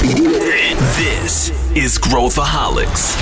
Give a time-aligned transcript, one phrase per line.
[0.00, 3.16] This is Growthaholics.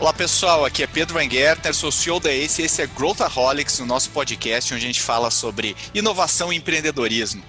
[0.00, 3.80] Olá pessoal, aqui é Pedro Van Gertner, sou CEO da ACE e esse é Growthaholics,
[3.80, 7.42] o nosso podcast onde a gente fala sobre inovação e empreendedorismo.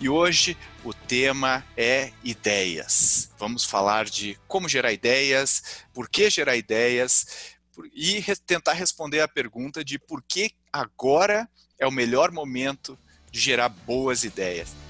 [0.00, 3.30] E hoje o tema é ideias.
[3.38, 7.54] Vamos falar de como gerar ideias, por que gerar ideias
[7.94, 11.48] e tentar responder a pergunta de por que agora
[11.78, 12.98] é o melhor momento
[13.30, 14.83] de gerar boas ideias.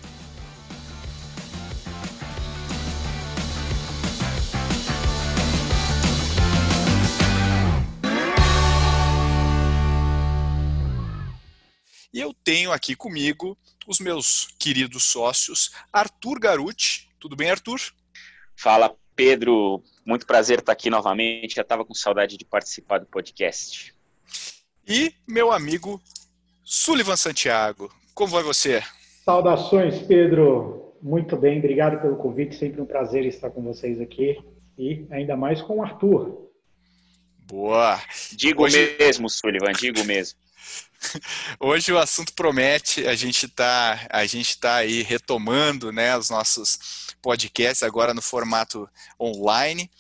[12.14, 17.10] E eu tenho aqui comigo os meus queridos sócios, Arthur Garuti.
[17.18, 17.80] Tudo bem, Arthur?
[18.54, 19.82] Fala, Pedro.
[20.06, 21.56] Muito prazer estar aqui novamente.
[21.56, 23.92] Já estava com saudade de participar do podcast.
[24.86, 26.00] E meu amigo
[26.62, 27.92] Sullivan Santiago.
[28.14, 28.80] Como vai você?
[29.24, 30.94] Saudações, Pedro.
[31.02, 32.54] Muito bem, obrigado pelo convite.
[32.54, 34.38] Sempre um prazer estar com vocês aqui.
[34.78, 36.48] E ainda mais com o Arthur.
[37.40, 38.00] Boa.
[38.36, 38.96] Digo Hoje...
[39.00, 40.43] mesmo, Sullivan, digo mesmo.
[41.60, 47.14] Hoje o assunto promete, a gente está a gente tá aí retomando né, os nossos
[47.22, 48.88] podcasts agora no formato
[49.20, 49.90] online.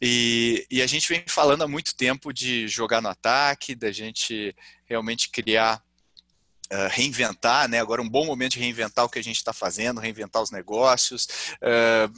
[0.00, 4.54] E, e, a gente vem falando há muito tempo de jogar no ataque, da gente
[4.84, 5.82] realmente criar,
[6.70, 7.80] uh, reinventar, né?
[7.80, 11.26] Agora um bom momento de reinventar o que a gente está fazendo, reinventar os negócios,
[11.62, 12.12] uh,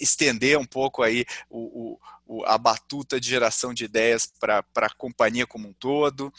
[0.00, 5.46] estender um pouco aí o, o, a batuta de geração de ideias para a companhia
[5.46, 6.32] como um todo.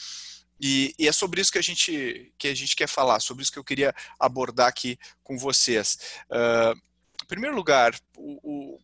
[0.60, 3.52] E, e, é sobre isso que a, gente, que a gente quer falar, sobre isso
[3.52, 5.98] que eu queria abordar aqui com vocês.
[6.30, 6.78] Uh,
[7.24, 8.40] em primeiro lugar, o,
[8.76, 8.80] o,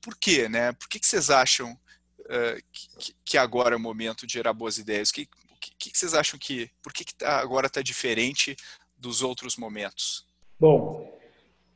[0.00, 0.48] por quê?
[0.48, 0.72] Né?
[0.72, 4.78] Por que, que vocês acham uh, que, que, agora é o momento de gerar boas
[4.78, 5.10] ideias?
[5.10, 5.28] O que,
[5.60, 6.70] que, que vocês acham que.
[6.82, 8.56] Por que, que tá, agora está diferente
[8.96, 10.26] dos outros momentos?
[10.58, 11.18] Bom,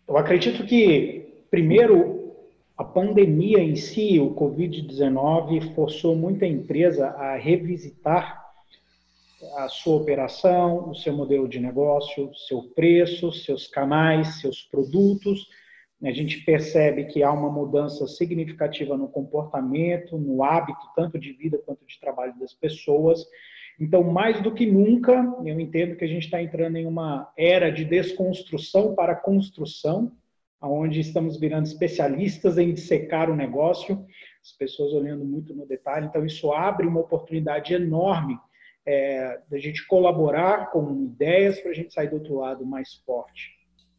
[0.07, 2.37] eu acredito que, primeiro,
[2.77, 8.44] a pandemia em si, o Covid-19, forçou muita empresa a revisitar
[9.57, 15.49] a sua operação, o seu modelo de negócio, seu preço, seus canais, seus produtos.
[16.03, 21.59] A gente percebe que há uma mudança significativa no comportamento, no hábito, tanto de vida
[21.65, 23.25] quanto de trabalho das pessoas.
[23.81, 25.13] Então, mais do que nunca,
[25.45, 30.13] eu entendo que a gente está entrando em uma era de desconstrução para construção,
[30.61, 34.07] onde estamos virando especialistas em dissecar o negócio,
[34.43, 36.07] as pessoas olhando muito no detalhe.
[36.07, 38.39] Então, isso abre uma oportunidade enorme
[38.87, 43.53] é, da gente colaborar com ideias para a gente sair do outro lado mais forte.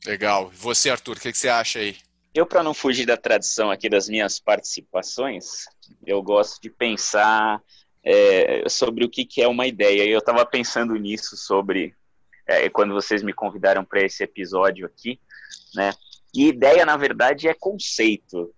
[0.05, 0.51] Legal.
[0.53, 1.95] E você, Arthur, o que, que você acha aí?
[2.33, 5.65] Eu, para não fugir da tradição aqui das minhas participações,
[6.05, 7.61] eu gosto de pensar
[8.03, 10.03] é, sobre o que, que é uma ideia.
[10.05, 11.95] Eu estava pensando nisso sobre
[12.45, 15.19] é, quando vocês me convidaram para esse episódio aqui,
[15.73, 15.91] né?
[16.33, 18.53] E ideia, na verdade, é conceito.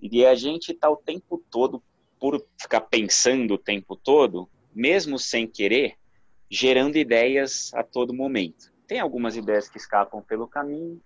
[0.00, 1.82] E a gente está o tempo todo,
[2.18, 5.94] por ficar pensando o tempo todo, mesmo sem querer,
[6.50, 8.72] gerando ideias a todo momento.
[8.86, 11.00] Tem algumas ideias que escapam pelo caminho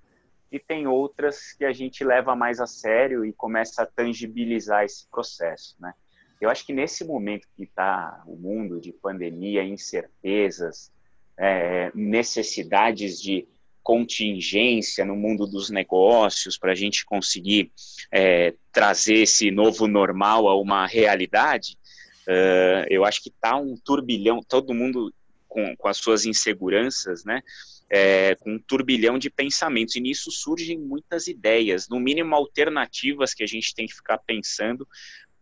[0.51, 5.07] e tem outras que a gente leva mais a sério e começa a tangibilizar esse
[5.09, 5.93] processo, né?
[6.41, 10.91] Eu acho que nesse momento que está o mundo de pandemia, incertezas,
[11.39, 13.47] é, necessidades de
[13.81, 17.71] contingência no mundo dos negócios para a gente conseguir
[18.11, 21.79] é, trazer esse novo normal a uma realidade,
[22.29, 25.13] Uh, eu acho que está um turbilhão, todo mundo
[25.49, 27.43] com, com as suas inseguranças, né?
[27.91, 33.43] É, com um turbilhão de pensamentos, e nisso surgem muitas ideias, no mínimo alternativas que
[33.43, 34.89] a gente tem que ficar pensando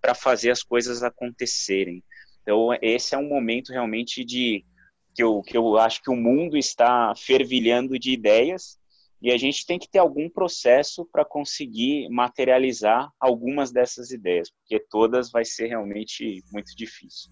[0.01, 2.03] para fazer as coisas acontecerem.
[2.43, 4.65] Então, esse é um momento realmente de
[5.15, 8.80] que eu, que eu acho que o mundo está fervilhando de ideias
[9.23, 14.79] e a gente tem que ter algum processo para conseguir materializar algumas dessas ideias, porque
[14.91, 17.31] todas vai ser realmente muito difícil.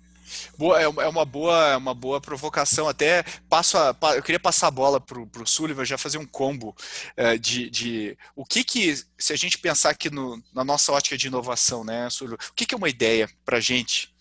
[0.57, 2.89] Boa, é, é uma boa, é uma boa provocação.
[2.89, 6.77] Até passo a, eu queria passar a bola para o Sullivan já fazer um combo
[7.17, 11.17] é, de, de, o que que se a gente pensar aqui no, na nossa ótica
[11.17, 14.15] de inovação, né, Sullivan, o que, que é uma ideia para a gente,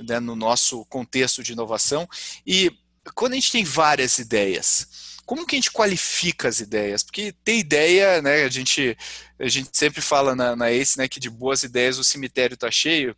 [0.00, 2.08] né, no nosso contexto de inovação
[2.46, 2.76] e
[3.14, 7.02] quando a gente tem várias ideias, como que a gente qualifica as ideias?
[7.02, 8.96] Porque ter ideia, né, a gente,
[9.38, 12.70] a gente sempre fala na, na ACE, né, que de boas ideias o cemitério está
[12.70, 13.16] cheio,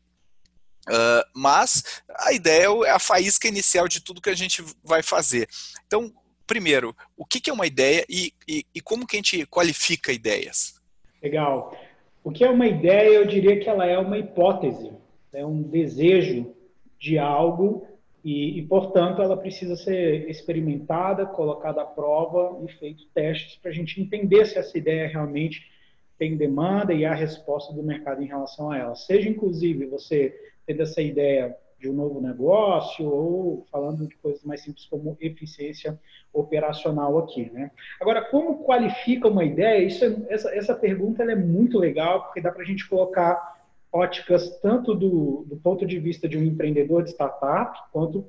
[0.89, 5.49] uh, mas a ideia é a faísca inicial de tudo que a gente vai fazer.
[5.87, 6.13] Então,
[6.47, 10.13] primeiro, o que, que é uma ideia e, e, e como que a gente qualifica
[10.13, 10.81] ideias?
[11.23, 11.77] Legal.
[12.23, 14.93] O que é uma ideia, eu diria que ela é uma hipótese.
[15.33, 16.55] é um desejo
[16.99, 17.87] de algo
[18.27, 23.75] e, e, portanto, ela precisa ser experimentada, colocada à prova e feito testes para a
[23.75, 25.71] gente entender se essa ideia realmente
[26.19, 28.97] tem demanda e há resposta do mercado em relação a ela.
[28.97, 30.35] Seja, inclusive, você
[30.67, 35.97] tendo essa ideia de um novo negócio ou falando de coisas mais simples como eficiência
[36.33, 37.71] operacional aqui, né?
[38.01, 39.85] Agora, como qualifica uma ideia?
[39.85, 43.56] Isso é, essa, essa pergunta é muito legal porque dá para a gente colocar
[43.97, 48.27] óticas tanto do, do ponto de vista de um empreendedor de startup, quanto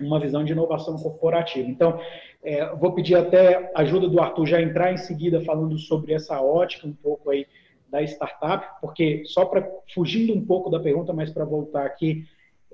[0.00, 1.68] uma visão de inovação corporativa.
[1.68, 2.00] Então,
[2.42, 6.86] é, vou pedir até ajuda do Arthur já entrar em seguida falando sobre essa ótica
[6.86, 7.46] um pouco aí
[7.88, 12.24] da startup, porque só para fugindo um pouco da pergunta, mas para voltar aqui,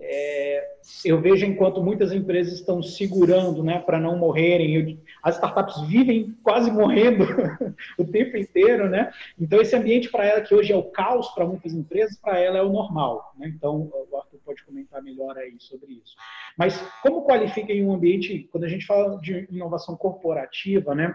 [0.00, 0.66] é,
[1.04, 4.98] eu vejo enquanto muitas empresas estão segurando, né, para não morrerem.
[5.22, 7.24] As startups vivem quase morrendo
[7.98, 9.12] o tempo inteiro, né?
[9.38, 12.58] Então esse ambiente para ela que hoje é o caos para muitas empresas, para ela
[12.58, 13.52] é o normal, né?
[13.54, 16.14] Então o Arthur pode comentar melhor aí sobre isso.
[16.56, 21.14] Mas como qualifica em um ambiente quando a gente fala de inovação corporativa, né?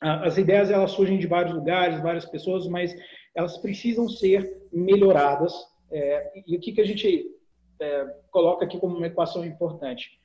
[0.00, 2.94] As ideias elas surgem de vários lugares, várias pessoas, mas
[3.34, 5.52] elas precisam ser melhoradas.
[5.92, 7.39] É, e o que, que a gente
[7.80, 10.20] é, coloca aqui como uma equação importante.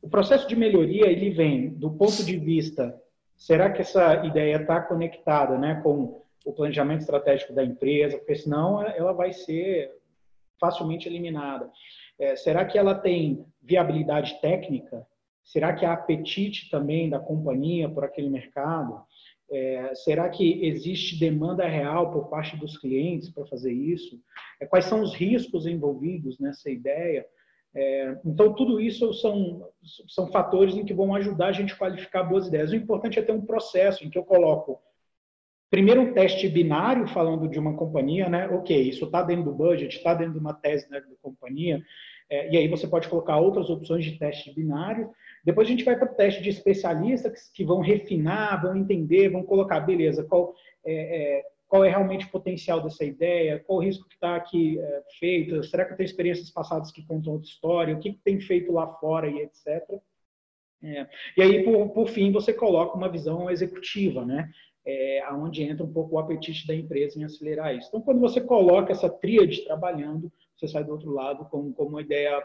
[0.00, 2.98] O processo de melhoria ele vem do ponto de vista,
[3.36, 8.18] será que essa ideia está conectada, né, com o planejamento estratégico da empresa?
[8.18, 9.92] Porque senão ela vai ser
[10.60, 11.70] facilmente eliminada.
[12.18, 15.06] É, será que ela tem viabilidade técnica?
[15.44, 19.04] Será que há apetite também da companhia por aquele mercado?
[19.50, 24.20] É, será que existe demanda real por parte dos clientes para fazer isso?
[24.60, 27.24] É, quais são os riscos envolvidos nessa ideia?
[27.74, 29.68] É, então, tudo isso são,
[30.08, 32.72] são fatores em que vão ajudar a gente a qualificar boas ideias.
[32.72, 34.80] O importante é ter um processo em que eu coloco
[35.70, 38.48] primeiro um teste binário falando de uma companhia, né?
[38.48, 41.82] Ok, isso está dentro do budget, está dentro de uma tese né, da companhia.
[42.30, 45.10] É, e aí você pode colocar outras opções de teste binário.
[45.46, 49.44] Depois a gente vai para o teste de especialistas que, vão refinar, vão entender, vão
[49.44, 50.52] colocar, beleza, qual
[50.84, 54.76] é, é, qual é realmente o potencial dessa ideia, qual o risco que está aqui
[54.76, 58.20] é, feito, será que eu tenho experiências passadas que contam outra história, o que, que
[58.24, 59.88] tem feito lá fora e etc.
[60.82, 61.06] É,
[61.36, 64.50] e aí, por, por fim, você coloca uma visão executiva, né?
[64.84, 67.88] É, onde entra um pouco o apetite da empresa em acelerar isso.
[67.88, 72.00] Então, quando você coloca essa tríade trabalhando, você sai do outro lado com, com uma
[72.00, 72.42] ideia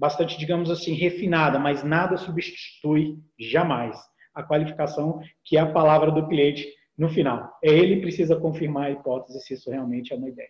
[0.00, 3.94] bastante, digamos assim, refinada, mas nada substitui jamais
[4.34, 6.66] a qualificação, que é a palavra do cliente
[6.96, 7.52] no final.
[7.62, 10.48] É ele precisa confirmar a hipótese se isso realmente é uma ideia.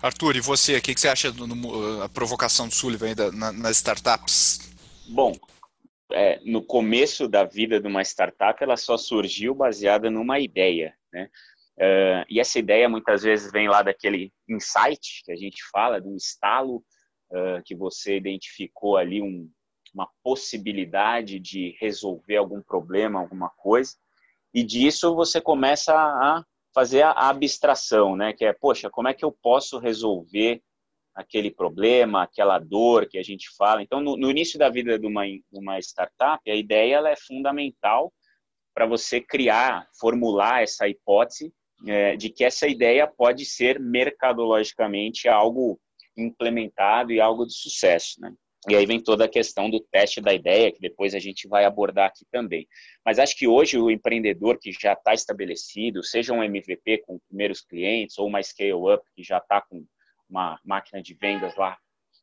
[0.00, 4.72] Arthur, e você, o que, você acha da provocação do Sullivan ainda nas startups?
[5.06, 5.36] Bom,
[6.10, 11.28] é, no começo da vida de uma startup, ela só surgiu baseada numa ideia, né?
[11.76, 16.14] Uh, e essa ideia muitas vezes vem lá daquele insight que a gente fala, do
[16.14, 16.82] estalo
[17.64, 19.48] que você identificou ali um,
[19.94, 23.94] uma possibilidade de resolver algum problema, alguma coisa,
[24.52, 26.44] e disso você começa a
[26.74, 28.32] fazer a abstração, né?
[28.32, 30.62] Que é, poxa, como é que eu posso resolver
[31.14, 33.82] aquele problema, aquela dor que a gente fala?
[33.82, 35.22] Então, no, no início da vida de uma,
[35.52, 38.12] uma startup, a ideia ela é fundamental
[38.74, 41.52] para você criar, formular essa hipótese
[41.86, 45.80] é, de que essa ideia pode ser mercadologicamente algo
[46.16, 48.32] implementado e algo de sucesso, né?
[48.68, 51.64] E aí vem toda a questão do teste da ideia, que depois a gente vai
[51.64, 52.68] abordar aqui também.
[53.04, 57.62] Mas acho que hoje o empreendedor que já está estabelecido, seja um MVP com primeiros
[57.62, 59.82] clientes ou uma scale-up que já está com
[60.28, 61.78] uma máquina de vendas lá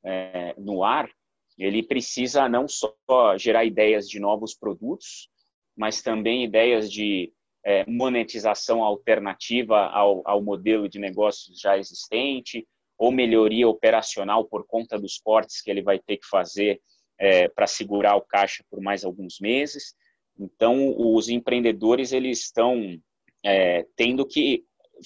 [0.06, 1.10] é, no ar,
[1.58, 2.96] ele precisa não só
[3.38, 5.30] gerar ideias de novos produtos,
[5.76, 7.34] mas também ideias de
[7.66, 12.66] é, monetização alternativa ao, ao modelo de negócios já existente,
[12.98, 16.82] ou melhoria operacional por conta dos cortes que ele vai ter que fazer
[17.20, 19.96] é, para segurar o caixa por mais alguns meses.
[20.40, 23.00] Então, os empreendedores eles estão
[23.44, 24.64] é, tendo que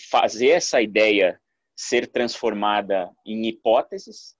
[0.10, 1.40] fazer essa ideia
[1.76, 4.36] ser transformada em hipóteses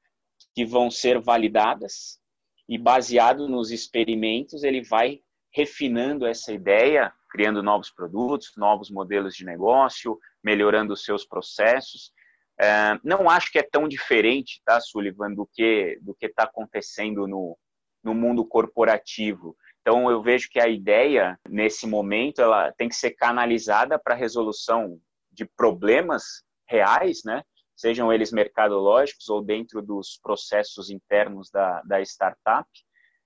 [0.54, 2.20] que vão ser validadas
[2.68, 5.22] e baseado nos experimentos ele vai
[5.54, 12.12] refinando essa ideia, criando novos produtos, novos modelos de negócio, melhorando os seus processos
[12.62, 17.28] é, não acho que é tão diferente, tá, Sullivan, do que do que está acontecendo
[17.28, 17.58] no,
[18.04, 19.56] no mundo corporativo.
[19.82, 24.18] Então, eu vejo que a ideia, nesse momento, ela tem que ser canalizada para a
[24.18, 25.00] resolução
[25.32, 27.42] de problemas reais, né?
[27.82, 32.70] sejam eles mercadológicos ou dentro dos processos internos da, da startup.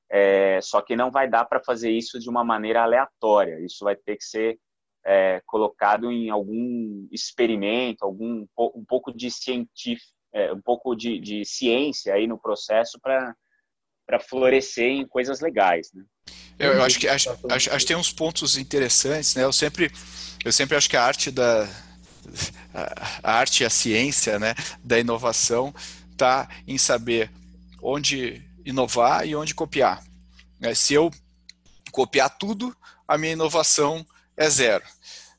[0.09, 3.59] É, só que não vai dar para fazer isso de uma maneira aleatória.
[3.59, 4.57] Isso vai ter que ser
[5.05, 11.45] é, colocado em algum experimento, algum um pouco de científico, é, um pouco de, de
[11.45, 13.35] ciência aí no processo para
[14.07, 16.03] para florescer em coisas legais, né?
[16.59, 19.43] Eu, eu acho que acho, acho, acho, que tem uns pontos interessantes, né?
[19.43, 19.91] Eu sempre
[20.43, 21.67] eu sempre acho que a arte da
[23.23, 25.73] a arte e a ciência, né, da inovação
[26.11, 27.31] está em saber
[27.81, 30.03] onde inovar e onde copiar.
[30.59, 30.73] Né?
[30.73, 31.11] Se eu
[31.91, 32.75] copiar tudo,
[33.07, 34.83] a minha inovação é zero.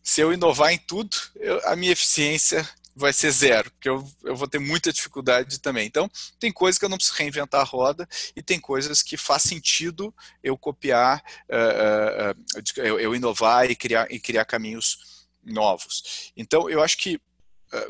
[0.06, 4.36] Se eu inovar em tudo, eu, a minha eficiência vai ser zero, porque eu, eu
[4.36, 5.84] vou ter muita dificuldade também.
[5.84, 6.08] Então,
[6.38, 10.14] tem coisas que eu não preciso reinventar a roda e tem coisas que faz sentido
[10.44, 11.20] eu copiar,
[11.50, 16.30] uh, uh, eu, eu, inovar e criar, e criar caminhos novos.
[16.36, 17.20] Então, eu acho que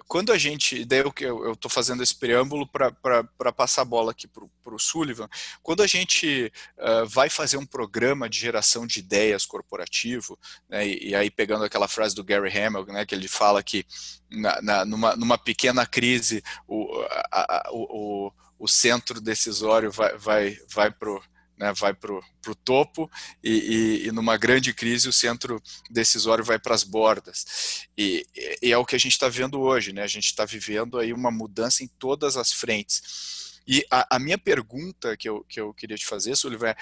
[0.08, 4.74] quando a gente, daí eu estou fazendo esse preâmbulo para passar a bola aqui para
[4.74, 5.28] o Sullivan,
[5.62, 11.10] quando a gente uh, vai fazer um programa de geração de ideias corporativo, né, e,
[11.10, 13.84] e, aí pegando aquela frase do Gary Hamel, né, que ele fala que
[14.30, 16.88] na, na, numa, numa pequena crise o,
[17.30, 21.20] a, a, o, o centro decisório vai, vai, vai para
[21.56, 23.10] né, vai para o topo
[23.42, 27.86] e, e, e, numa grande crise o centro decisório vai para as bordas.
[27.96, 28.26] E,
[28.62, 30.02] e, é o que a gente está vendo hoje, né?
[30.02, 33.60] a gente está vivendo aí uma mudança em todas as frentes.
[33.66, 36.76] E a, a, minha pergunta que eu, que eu queria te fazer, Sullivan, é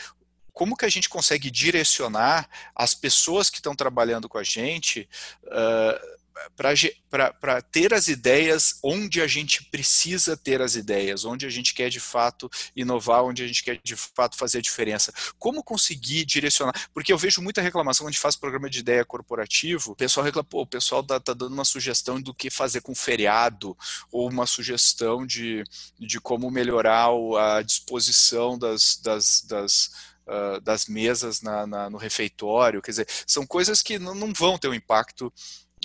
[0.53, 5.09] como que a gente consegue direcionar as pessoas que estão trabalhando com a gente
[5.45, 6.24] uh,
[6.57, 11.89] para ter as ideias onde a gente precisa ter as ideias, onde a gente quer
[11.89, 15.13] de fato inovar, onde a gente quer de fato fazer a diferença.
[15.39, 16.75] Como conseguir direcionar?
[16.93, 20.25] Porque eu vejo muita reclamação quando a gente faz programa de ideia corporativo, o pessoal
[20.25, 23.77] reclama, pô, o pessoal está tá dando uma sugestão do que fazer com feriado,
[24.11, 25.65] ou uma sugestão de,
[25.99, 32.81] de como melhorar a disposição das, das, das Uh, das mesas na, na, no refeitório,
[32.81, 35.31] quer dizer, são coisas que não, não vão ter um impacto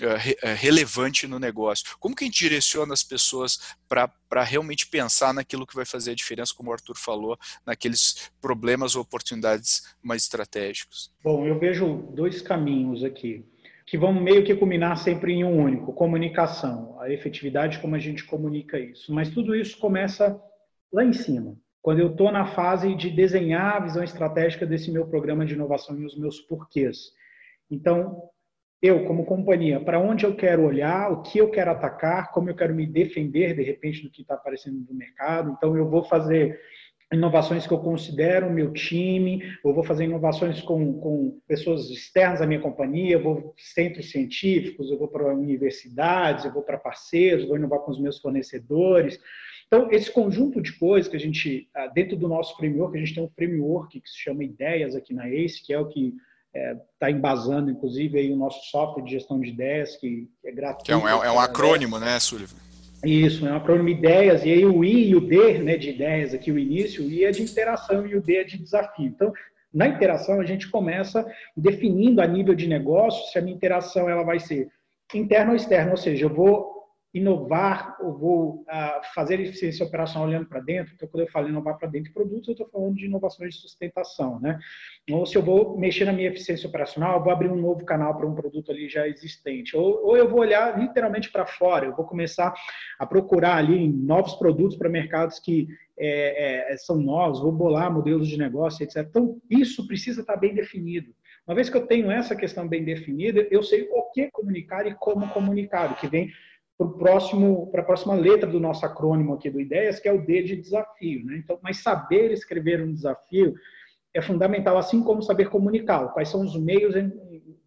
[0.01, 1.85] eh, eh, relevante no negócio.
[1.99, 6.15] Como que a gente direciona as pessoas para realmente pensar naquilo que vai fazer a
[6.15, 11.11] diferença, como o Arthur falou, naqueles problemas ou oportunidades mais estratégicos?
[11.23, 13.45] Bom, eu vejo dois caminhos aqui
[13.89, 18.23] que vão meio que culminar sempre em um único: comunicação, a efetividade como a gente
[18.23, 19.11] comunica isso.
[19.11, 20.39] Mas tudo isso começa
[20.93, 25.07] lá em cima, quando eu estou na fase de desenhar a visão estratégica desse meu
[25.07, 27.11] programa de inovação e os meus porquês.
[27.69, 28.29] Então,
[28.81, 32.55] eu, como companhia, para onde eu quero olhar, o que eu quero atacar, como eu
[32.55, 35.53] quero me defender, de repente, do que está aparecendo no mercado.
[35.57, 36.59] Então, eu vou fazer
[37.11, 42.45] inovações que eu considero meu time, eu vou fazer inovações com, com pessoas externas à
[42.45, 47.57] minha companhia, eu vou centros científicos, eu vou para universidades, eu vou para parceiros, vou
[47.57, 49.19] inovar com os meus fornecedores.
[49.67, 53.15] Então, esse conjunto de coisas que a gente, ah, dentro do nosso framework, a gente
[53.15, 56.15] tem um framework que se chama Ideias aqui na ACE, que é o que
[56.53, 60.47] está é, tá embasando, inclusive, aí o nosso software de gestão de ideias, que, que
[60.47, 60.85] é gratuito.
[60.85, 62.57] Que é um, é um acrônimo, né, Sullivan?
[63.03, 66.33] Isso, é um acrônimo ideias, e aí o I e o D, né, de ideias
[66.33, 69.05] aqui, o início, o I é de interação e o D é de desafio.
[69.05, 69.31] Então,
[69.73, 71.25] na interação, a gente começa
[71.55, 74.67] definindo a nível de negócio se a minha interação ela vai ser
[75.13, 76.68] interna ou externa, ou seja, eu vou
[77.13, 80.93] inovar, ou vou uh, fazer eficiência operacional olhando para dentro.
[80.93, 83.61] Então, quando eu falo inovar para dentro de produtos, eu estou falando de inovações de
[83.61, 84.59] sustentação, né?
[85.09, 88.15] Ou se eu vou mexer na minha eficiência operacional, eu vou abrir um novo canal
[88.15, 89.75] para um produto ali já existente.
[89.75, 92.53] Ou, ou eu vou olhar literalmente para fora, eu vou começar
[92.99, 98.27] a procurar ali novos produtos para mercados que é, é, são novos, vou bolar modelos
[98.27, 98.97] de negócio, etc.
[99.09, 101.13] Então, isso precisa estar bem definido.
[101.47, 104.93] Uma vez que eu tenho essa questão bem definida, eu sei o que comunicar e
[104.93, 106.31] como comunicar, o que vem
[106.87, 110.55] para a próxima letra do nosso acrônimo aqui do Ideias, que é o D de
[110.55, 111.25] desafio.
[111.25, 111.37] Né?
[111.43, 113.53] Então, mas saber escrever um desafio
[114.13, 116.13] é fundamental, assim como saber comunicar.
[116.13, 116.95] Quais são os meios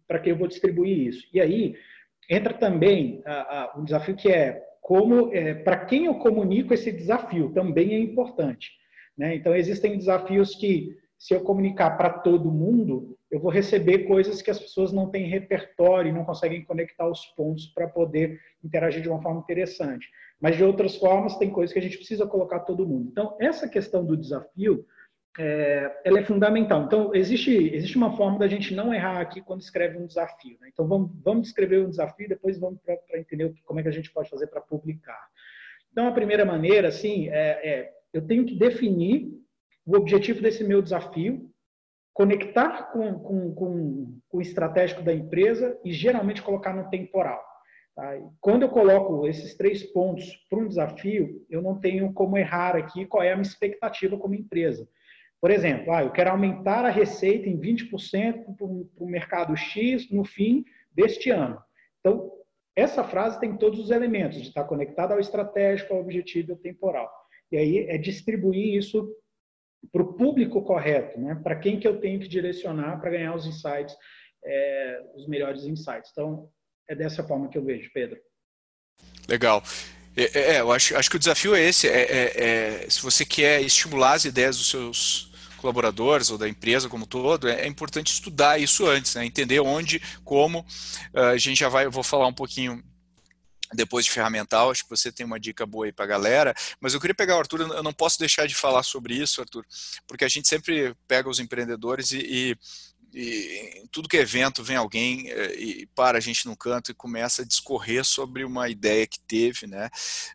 [0.07, 1.27] para que eu vou distribuir isso?
[1.31, 1.75] E aí
[2.29, 7.53] entra também a, um desafio que é como, é, para quem eu comunico esse desafio,
[7.53, 8.71] também é importante.
[9.17, 9.35] Né?
[9.35, 14.51] Então, existem desafios que, se eu comunicar para todo mundo, eu vou receber coisas que
[14.51, 19.21] as pessoas não têm repertório não conseguem conectar os pontos para poder interagir de uma
[19.21, 20.05] forma interessante.
[20.37, 23.07] Mas de outras formas, tem coisas que a gente precisa colocar todo mundo.
[23.09, 24.85] Então, essa questão do desafio,
[25.39, 26.83] é, ela é fundamental.
[26.83, 30.57] Então, existe, existe uma forma da gente não errar aqui quando escreve um desafio.
[30.59, 30.71] Né?
[30.73, 34.11] Então, vamos, vamos escrever um desafio, depois vamos para entender como é que a gente
[34.11, 35.25] pode fazer para publicar.
[35.89, 39.41] Então, a primeira maneira, assim, é, é eu tenho que definir
[39.85, 41.49] o objetivo desse meu desafio,
[42.13, 47.43] conectar com, com, com, o estratégico da empresa e geralmente colocar no temporal.
[47.95, 48.17] Tá?
[48.39, 53.05] Quando eu coloco esses três pontos para um desafio, eu não tenho como errar aqui
[53.05, 54.87] qual é a minha expectativa como empresa.
[55.41, 60.23] Por exemplo, ah, eu quero aumentar a receita em 20% para o mercado X no
[60.23, 61.59] fim deste ano.
[61.99, 62.31] Então,
[62.75, 66.57] essa frase tem todos os elementos de estar conectada ao estratégico, ao objetivo e ao
[66.57, 67.11] temporal.
[67.51, 69.13] E aí é distribuir isso
[69.91, 71.39] para o público correto, né?
[71.43, 73.95] para quem que eu tenho que direcionar para ganhar os insights,
[74.45, 76.09] é, os melhores insights.
[76.11, 76.49] Então,
[76.89, 78.19] é dessa forma que eu vejo, Pedro.
[79.27, 79.63] Legal.
[80.15, 81.87] É, é, é eu acho, acho que o desafio é esse.
[81.87, 86.89] É, é, é, se você quer estimular as ideias dos seus colaboradores ou da empresa
[86.89, 89.25] como todo, é, importante estudar isso antes, né?
[89.25, 90.65] entender onde, como.
[91.13, 92.83] Ah, a gente já vai, eu vou falar um pouquinho
[93.73, 96.93] depois de ferramental, acho que você tem uma dica boa aí para a galera, mas
[96.93, 99.65] eu queria pegar o Arthur, eu não posso deixar de falar sobre isso, Arthur,
[100.07, 102.57] porque a gente sempre pega os empreendedores e, e
[103.13, 106.95] e tudo que é evento vem alguém eh, e para a gente no canto e
[106.95, 109.89] começa a discorrer sobre uma ideia que teve, né?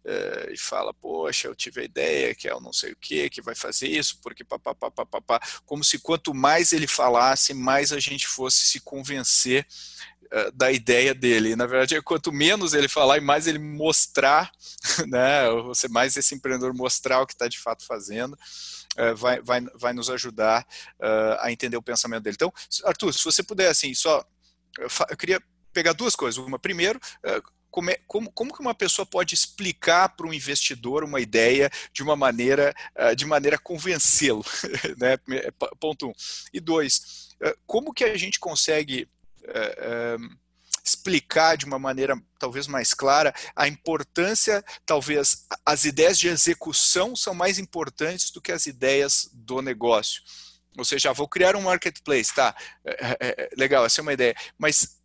[0.05, 3.29] Eh, e fala, poxa, eu tive a ideia que é o não sei o que,
[3.31, 7.99] que vai fazer isso, porque papapá, papapá, como se quanto mais ele falasse, mais a
[7.99, 9.67] gente fosse se convencer
[10.55, 11.57] da ideia dele.
[11.57, 14.51] Na verdade, quanto menos ele falar e mais ele mostrar,
[15.09, 15.49] né?
[15.65, 19.93] Você mais esse empreendedor mostrar o que está de fato fazendo, uh, vai, vai, vai
[19.93, 20.67] nos ajudar
[21.01, 22.37] uh, a entender o pensamento dele.
[22.37, 22.53] Então,
[22.85, 24.25] Arthur, se você puder, assim, só.
[24.79, 25.43] Eu, queria
[25.73, 26.39] pegar duas coisas.
[26.39, 27.01] Uma, primeiro,
[27.71, 32.03] como, é, como, como, que uma pessoa pode explicar para um investidor uma ideia de
[32.03, 32.75] uma maneira,
[33.17, 34.45] de maneira convencê-lo,
[34.99, 35.17] né?
[35.81, 36.13] Ponto um.
[36.53, 37.35] E dois,
[37.67, 39.09] como que a gente consegue
[40.85, 47.35] explicar de uma maneira talvez mais clara a importância, talvez as ideias de execução são
[47.35, 50.23] mais importantes do que as ideias do negócio.
[50.77, 52.55] Ou seja, vou criar um marketplace, tá?
[52.85, 54.35] É, é, é, legal, essa é uma ideia.
[54.57, 54.99] Mas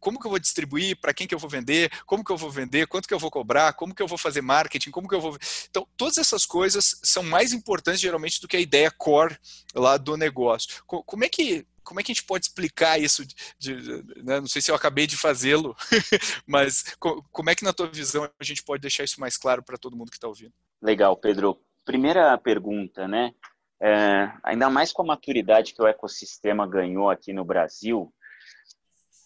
[0.00, 2.50] como que eu vou distribuir, para quem que eu vou vender, como que eu vou
[2.50, 5.20] vender, quanto que eu vou cobrar, como que eu vou fazer marketing, como que eu
[5.20, 5.38] vou.
[5.68, 9.38] Então, todas essas coisas são mais importantes geralmente do que a ideia core
[9.74, 10.82] lá do negócio.
[10.86, 13.24] Como é que como é que a gente pode explicar isso?
[13.24, 14.40] De, de, né?
[14.40, 15.76] Não sei se eu acabei de fazê-lo,
[16.46, 19.62] mas co como é que na tua visão a gente pode deixar isso mais claro
[19.62, 20.52] para todo mundo que está ouvindo?
[20.80, 21.60] Legal, Pedro.
[21.84, 23.34] Primeira pergunta, né?
[23.82, 28.12] É, ainda mais com a maturidade que o ecossistema ganhou aqui no Brasil,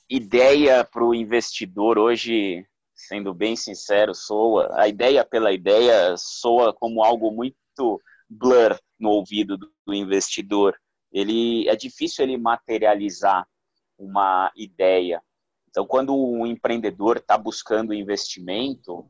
[0.09, 2.65] ideia para o investidor hoje,
[2.95, 9.59] sendo bem sincero, soa a ideia pela ideia soa como algo muito blur no ouvido
[9.59, 10.79] do, do investidor
[11.15, 13.49] ele é difícil ele materializar
[13.97, 15.23] uma ideia.
[15.71, 19.07] Então, quando um empreendedor está buscando investimento,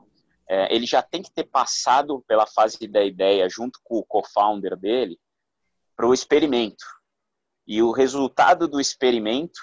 [0.47, 4.77] é, ele já tem que ter passado pela fase da ideia junto com o co-founder
[4.77, 5.19] dele
[5.97, 6.85] para o experimento.
[7.67, 9.59] E o resultado do experimento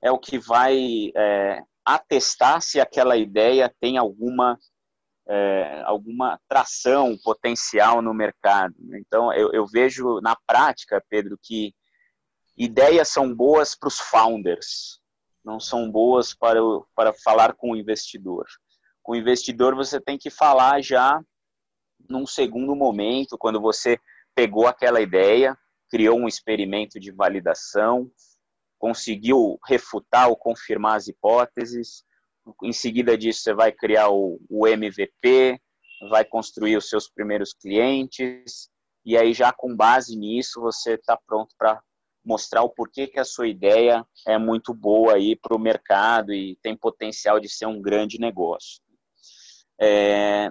[0.00, 4.58] é o que vai é, atestar se aquela ideia tem alguma
[5.26, 8.74] é, alguma tração potencial no mercado.
[8.94, 11.74] Então, eu, eu, vejo na prática, Pedro, que
[12.56, 15.00] ideias são boas para os founders,
[15.44, 18.44] não são boas para, o, para falar com o investidor.
[19.02, 21.20] Com o investidor, você tem que falar já
[22.08, 23.98] num segundo momento, quando você
[24.34, 25.56] pegou aquela ideia,
[25.90, 28.10] criou um experimento de validação,
[28.78, 32.04] conseguiu refutar ou confirmar as hipóteses,
[32.62, 35.60] em seguida disso, você vai criar o, o MVP,
[36.10, 38.68] vai construir os seus primeiros clientes,
[39.04, 41.80] e aí já com base nisso, você está pronto para
[42.24, 46.56] mostrar o porquê que a sua ideia é muito boa aí para o mercado e
[46.62, 48.82] tem potencial de ser um grande negócio.
[49.78, 50.48] É,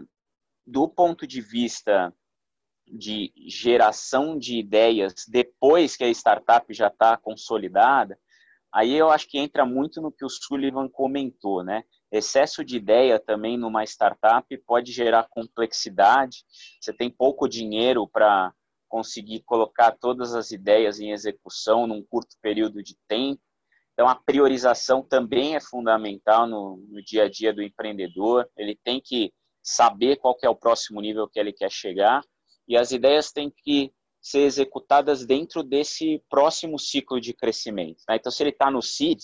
[0.66, 2.14] do ponto de vista
[2.86, 8.20] de geração de ideias depois que a startup já está consolidada,
[8.74, 11.84] Aí eu acho que entra muito no que o Sullivan comentou, né?
[12.12, 16.44] Excesso de ideia também numa startup pode gerar complexidade.
[16.82, 18.52] Você tem pouco dinheiro para
[18.90, 23.42] conseguir colocar todas as ideias em execução num curto período de tempo.
[23.94, 28.50] Então, a priorização também é fundamental no, no dia a dia do empreendedor.
[28.58, 29.32] Ele tem que
[29.62, 32.24] saber qual é o próximo nível que ele quer chegar
[32.68, 33.92] e as ideias têm que
[34.24, 38.02] ser executadas dentro desse próximo ciclo de crescimento.
[38.08, 38.16] Né?
[38.16, 39.20] Então, se ele está no seed,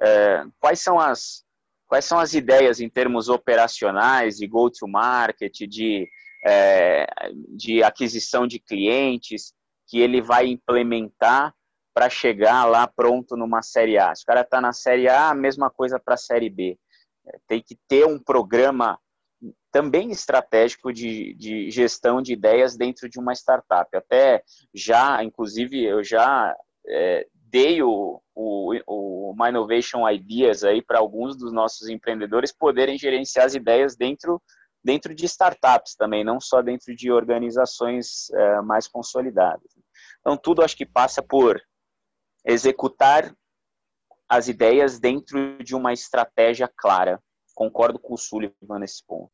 [0.00, 1.44] é, quais são as
[1.88, 6.06] quais são as ideias em termos operacionais, de go-to-market, de,
[6.46, 7.06] é,
[7.56, 9.54] de aquisição de clientes
[9.86, 11.54] que ele vai implementar
[11.94, 14.14] para chegar lá pronto numa série A.
[14.14, 16.78] Se o cara está na série A, a mesma coisa para a série B.
[17.26, 19.00] É, tem que ter um programa
[19.70, 23.94] também estratégico de, de gestão de ideias dentro de uma startup.
[23.96, 24.42] Até
[24.74, 26.54] já, inclusive, eu já
[26.86, 32.98] é, dei o, o, o My Innovation Ideas aí para alguns dos nossos empreendedores poderem
[32.98, 34.42] gerenciar as ideias dentro,
[34.82, 39.70] dentro de startups também, não só dentro de organizações é, mais consolidadas.
[40.20, 41.60] Então, tudo acho que passa por
[42.44, 43.34] executar
[44.28, 47.20] as ideias dentro de uma estratégia clara
[47.58, 49.32] concordo com o Sullivan nesse ponto.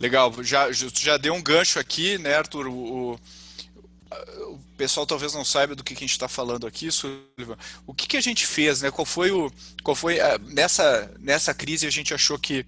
[0.00, 2.68] Legal, já, já deu um gancho aqui, né, Arthur?
[2.68, 3.20] O,
[4.48, 7.58] o pessoal talvez não saiba do que, que a gente está falando aqui, Sullivan.
[7.86, 8.90] O que, que a gente fez, né?
[8.90, 9.52] Qual foi o.
[9.82, 12.64] Qual foi a, nessa, nessa crise a gente achou que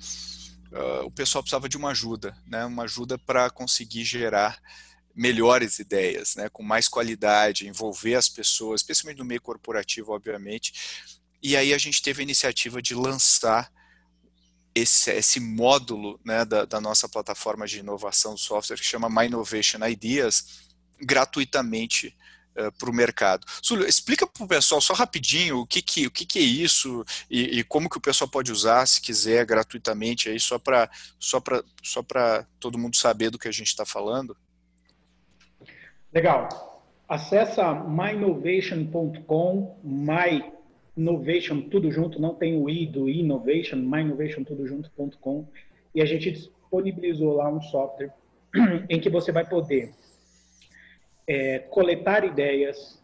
[0.73, 2.65] uh, o pessoal precisava de uma ajuda, né?
[2.65, 4.61] Uma ajuda para conseguir gerar
[5.15, 6.49] melhores ideias, né?
[6.49, 10.73] Com mais qualidade, envolver as pessoas, especialmente no meio corporativo, obviamente.
[11.43, 13.73] E aí a gente teve a iniciativa de lançar
[14.75, 19.27] esse, esse módulo né, da, da, nossa plataforma de inovação do software que chama My
[19.27, 20.61] Innovation Ideas
[21.01, 22.17] gratuitamente
[22.57, 23.47] uh, para o mercado.
[23.63, 27.05] Súlio, explica para o pessoal só rapidinho o que, que, o que, que é isso
[27.29, 31.43] e, e, como que o pessoal pode usar se quiser gratuitamente aí só para só
[31.83, 32.05] só
[32.59, 34.37] todo mundo saber do que a gente está falando.
[36.13, 36.49] Legal.
[37.09, 40.60] Acessa myinnovation.com, my
[40.97, 45.47] Innovation, tudo junto, não tem o i do Innovation, myinnovation, tudo junto.com,
[45.95, 48.13] e a gente disponibilizou lá um software
[48.89, 49.93] em que você vai poder
[51.27, 53.01] é, coletar ideias,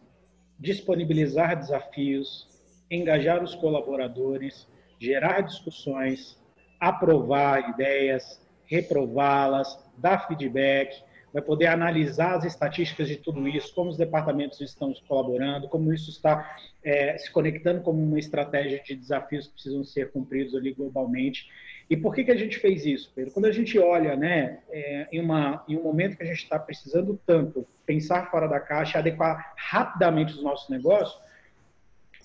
[0.59, 2.47] disponibilizar desafios,
[2.89, 4.67] engajar os colaboradores,
[4.99, 6.37] gerar discussões,
[6.79, 11.03] aprovar ideias, reprová-las, dar feedback,
[11.37, 16.09] vai poder analisar as estatísticas de tudo isso, como os departamentos estão colaborando, como isso
[16.09, 21.47] está é, se conectando como uma estratégia de desafios que precisam ser cumpridos ali globalmente.
[21.87, 23.31] E por que, que a gente fez isso, Pedro?
[23.31, 26.57] Quando a gente olha né, é, em, uma, em um momento que a gente está
[26.57, 31.21] precisando tanto pensar fora da caixa, adequar rapidamente os nossos negócios,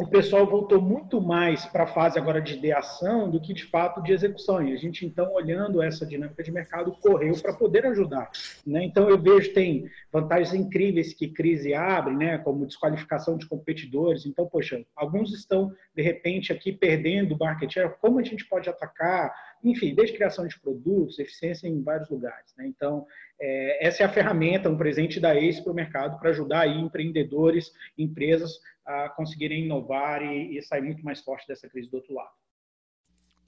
[0.03, 4.03] o pessoal voltou muito mais para a fase agora de ideação do que de fato
[4.03, 4.61] de execução.
[4.61, 8.29] E a gente, então, olhando essa dinâmica de mercado, correu para poder ajudar.
[8.67, 8.85] Né?
[8.85, 12.39] Então, eu vejo tem vantagens incríveis que crise abre, né?
[12.39, 14.27] como desqualificação de competidores.
[14.27, 17.95] Então, poxa, alguns estão, de repente, aqui perdendo o market share.
[18.01, 19.33] Como a gente pode atacar?
[19.63, 22.53] Enfim, desde criação de produtos, eficiência em vários lugares.
[22.57, 22.67] Né?
[22.67, 23.07] Então,
[23.41, 26.79] é, essa é a ferramenta, um presente da ACE para o mercado para ajudar aí
[26.79, 32.15] empreendedores, empresas a conseguirem inovar e, e sair muito mais forte dessa crise do outro
[32.15, 32.33] lado.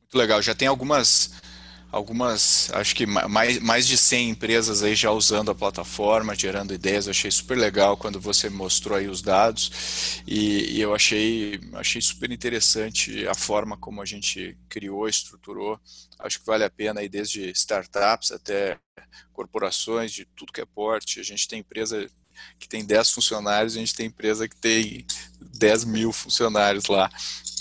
[0.01, 0.41] Muito legal.
[0.41, 1.41] Já tem algumas
[1.95, 7.07] algumas, acho que mais, mais de 100 empresas aí já usando a plataforma, gerando ideias.
[7.07, 12.03] Eu achei super legal quando você mostrou aí os dados e, e, eu achei, achei
[12.03, 15.79] super interessante a forma como a gente criou, estruturou.
[16.19, 18.77] Acho que vale a pena aí desde startups até
[19.33, 21.21] corporações de tudo que é porte.
[21.21, 22.11] A gente tem empresa
[22.59, 25.07] que tem 10 funcionários, a gente tem empresa que tem
[25.41, 27.09] 10 mil funcionários lá.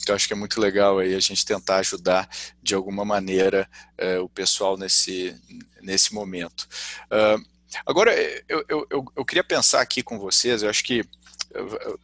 [0.04, 2.30] Então, acho que é muito legal aí a gente tentar ajudar
[2.62, 5.34] de alguma maneira uh, o pessoal nesse,
[5.82, 6.68] nesse momento.
[7.06, 7.42] Uh,
[7.86, 8.14] agora,
[8.50, 12.00] eu, eu, eu, eu, queria pensar aqui com vocês, eu acho que uh,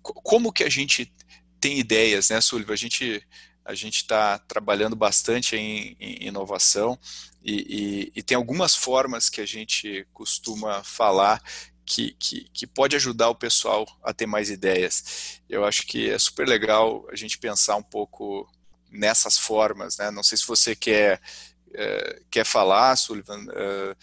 [0.00, 1.12] como que a gente
[1.60, 2.72] tem ideias, né, Sullivan?
[2.72, 3.26] A gente
[3.64, 6.98] a gente está trabalhando bastante em, em inovação
[7.44, 11.42] e, e, e, tem algumas formas que a gente costuma falar
[11.88, 15.40] que, que, que, pode ajudar o pessoal a ter mais ideias.
[15.48, 18.46] Eu acho que é super legal a gente pensar um pouco
[18.90, 20.10] nessas formas, né?
[20.10, 21.18] Não sei se você quer
[21.74, 23.96] é, quer falar, Sullivan, é,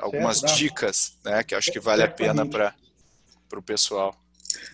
[0.00, 1.42] algumas certo, dicas, né?
[1.42, 2.74] Que acho que vale a pena para
[3.56, 4.14] o pessoal.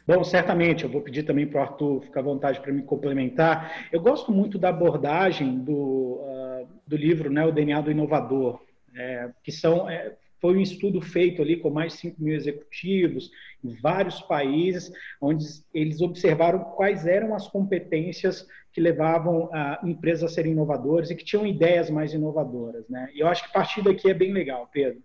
[0.06, 3.88] Bom, certamente, eu vou pedir também para o Arthur ficar à vontade para me complementar.
[3.92, 8.60] Eu gosto muito da abordagem do, uh, do livro, né, O DNA do Inovador,
[8.94, 13.32] é, que são, é, foi um estudo feito ali com mais de 5 mil executivos
[13.64, 20.32] em vários países, onde eles observaram quais eram as competências que levavam a empresas a
[20.32, 22.88] serem inovadoras e que tinham ideias mais inovadoras.
[22.88, 23.10] Né?
[23.12, 25.02] E eu acho que a partir daqui é bem legal, Pedro.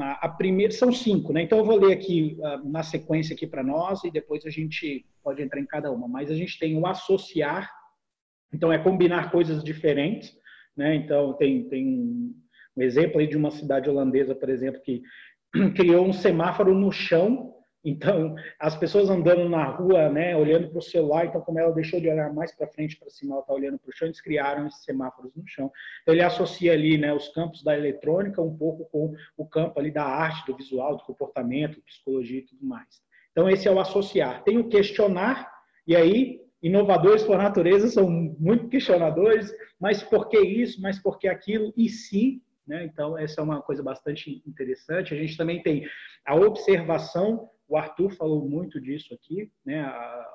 [0.00, 1.42] A primeira, são cinco, né?
[1.42, 5.04] Então eu vou ler aqui uh, na sequência aqui para nós e depois a gente
[5.22, 6.08] pode entrar em cada uma.
[6.08, 7.70] Mas a gente tem o associar,
[8.50, 10.34] então é combinar coisas diferentes,
[10.74, 10.94] né?
[10.94, 12.34] Então tem, tem
[12.76, 15.02] um exemplo aí de uma cidade holandesa, por exemplo, que
[15.76, 17.54] criou um semáforo no chão.
[17.84, 22.00] Então, as pessoas andando na rua, né, olhando para o celular, então, como ela deixou
[22.00, 24.68] de olhar mais para frente, para cima, ela está olhando para o chão, eles criaram
[24.68, 25.70] esses semáforos no chão.
[26.02, 29.90] Então, ele associa ali né, os campos da eletrônica um pouco com o campo ali
[29.90, 33.02] da arte, do visual, do comportamento, psicologia e tudo mais.
[33.32, 34.44] Então, esse é o associar.
[34.44, 35.50] Tem o questionar,
[35.84, 41.26] e aí, inovadores por natureza são muito questionadores, mas por que isso, mas por que
[41.26, 42.84] aquilo, e se né?
[42.84, 45.14] Então, essa é uma coisa bastante interessante.
[45.14, 45.86] A gente também tem
[46.24, 49.86] a observação, o Arthur falou muito disso aqui, né?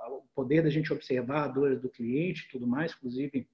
[0.09, 3.47] o poder da gente observar a dor do cliente tudo mais, inclusive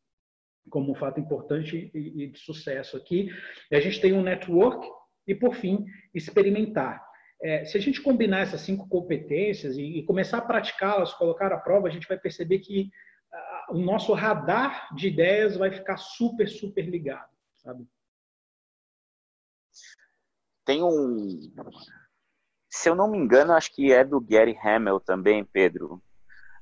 [0.70, 3.30] como um fato importante e, de sucesso aqui.
[3.70, 4.88] E a gente tem um network
[5.28, 7.04] e, por fim, experimentar.
[7.42, 11.58] É, se a gente combinar essas cinco competências e, e começar a praticá-las, colocar à
[11.58, 12.90] prova, a gente vai perceber que
[13.70, 17.86] o nosso radar de ideias vai ficar super, super ligado, sabe?
[20.66, 21.40] Tem um.
[22.70, 26.02] Se eu não me engano, acho que é do Gary Hamel também, Pedro.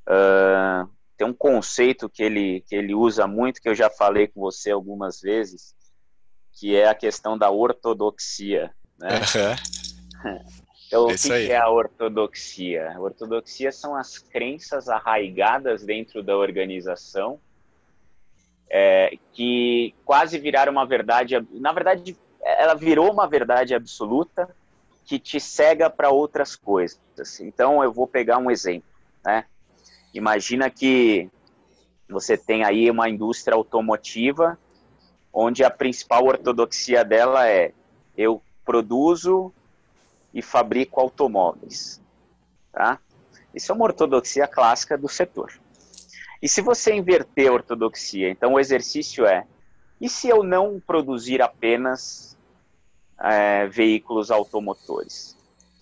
[0.07, 4.41] Uh, tem um conceito que ele, que ele usa muito, que eu já falei com
[4.41, 5.75] você algumas vezes,
[6.53, 8.71] que é a questão da ortodoxia.
[8.97, 9.09] Né?
[10.87, 12.91] Então, o que, que, é a ortodoxia?
[12.91, 17.39] A ortodoxia são as crenças arraigadas dentro da organização
[18.73, 21.35] é, que quase viraram uma verdade.
[21.51, 24.49] Na verdade, ela virou uma verdade absoluta
[25.05, 26.99] que te cega para outras coisas.
[27.39, 28.89] Então, eu vou pegar um exemplo.
[29.23, 29.45] Né?
[30.13, 31.29] Imagina que
[32.09, 34.57] você tem aí uma indústria automotiva
[35.33, 37.73] onde a principal ortodoxia dela é
[38.17, 39.53] eu produzo
[40.33, 42.01] e fabrico automóveis.
[42.71, 42.99] Tá?
[43.53, 45.53] Isso é uma ortodoxia clássica do setor.
[46.41, 49.45] E se você inverter a ortodoxia, então o exercício é:
[49.99, 52.30] e se eu não produzir apenas
[53.23, 55.37] é, veículos automotores?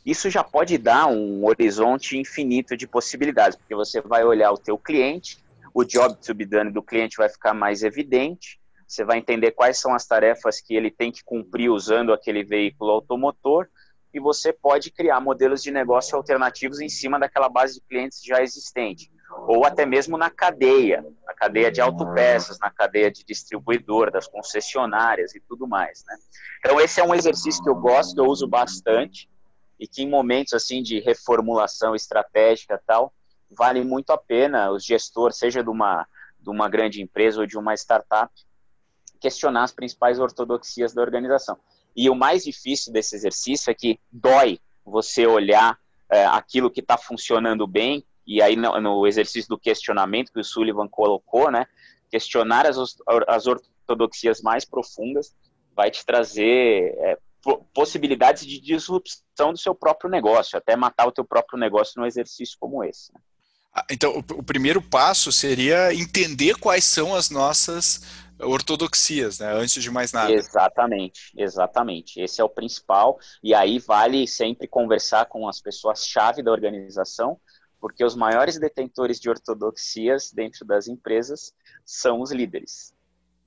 [0.05, 4.77] Isso já pode dar um horizonte infinito de possibilidades, porque você vai olhar o teu
[4.77, 5.37] cliente,
[5.73, 9.77] o job to be done do cliente vai ficar mais evidente, você vai entender quais
[9.77, 13.67] são as tarefas que ele tem que cumprir usando aquele veículo automotor,
[14.11, 18.41] e você pode criar modelos de negócio alternativos em cima daquela base de clientes já
[18.41, 19.11] existente,
[19.47, 21.05] ou até mesmo na cadeia,
[21.39, 26.17] cadeia de autopeças, na cadeia de distribuidor, das concessionárias e tudo mais, né?
[26.59, 29.29] Então esse é um exercício que eu gosto, que eu uso bastante
[29.79, 33.13] e que em momentos assim de reformulação estratégica tal,
[33.49, 36.05] vale muito a pena os gestores, seja de uma
[36.41, 38.33] de uma grande empresa ou de uma startup,
[39.19, 41.57] questionar as principais ortodoxias da organização.
[41.93, 45.77] E o mais difícil desse exercício é que dói você olhar
[46.09, 50.43] é, aquilo que está funcionando bem, e aí no, no, exercício do questionamento que o
[50.43, 51.65] Sullivan colocou, né,
[52.11, 52.77] questionar as,
[53.27, 55.33] as ortodoxias mais profundas
[55.75, 57.17] vai te trazer é,
[57.73, 62.57] possibilidades de disrupção do seu próprio negócio, até matar o teu próprio negócio num exercício
[62.59, 63.11] como esse.
[63.13, 63.19] Né?
[63.73, 68.01] Ah, então, o, o primeiro passo seria entender quais são as nossas
[68.41, 69.53] ortodoxias, né?
[69.53, 70.31] Antes de mais nada.
[70.31, 72.21] Exatamente, exatamente.
[72.21, 73.19] Esse é o principal.
[73.43, 77.39] E aí vale sempre conversar com as pessoas-chave da organização,
[77.79, 81.53] porque os maiores detentores de ortodoxias dentro das empresas
[81.85, 82.93] são os líderes.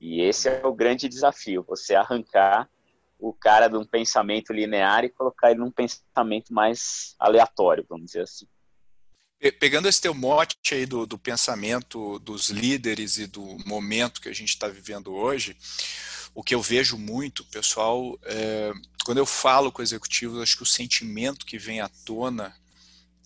[0.01, 2.68] E esse é o grande desafio: você arrancar
[3.18, 8.23] o cara de um pensamento linear e colocar ele num pensamento mais aleatório, vamos dizer
[8.23, 8.47] assim.
[9.59, 14.33] Pegando esse teu mote aí do, do pensamento dos líderes e do momento que a
[14.33, 15.57] gente está vivendo hoje,
[16.35, 18.73] o que eu vejo muito, pessoal, é,
[19.05, 22.55] quando eu falo com executivos, acho que o sentimento que vem à tona,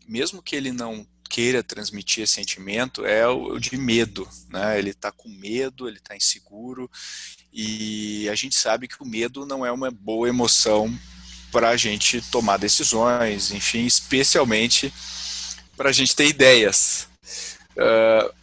[0.06, 4.78] mesmo que ele não queira transmitir esse sentimento, é o de medo, né?
[4.78, 6.90] Ele está com medo, ele está inseguro,
[7.52, 10.96] e a gente sabe que o medo não é uma boa emoção
[11.50, 14.92] para a gente tomar decisões, enfim, especialmente
[15.76, 17.08] para a gente ter ideias.
[17.72, 18.34] Uh,